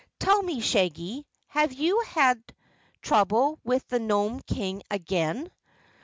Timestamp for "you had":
1.73-2.41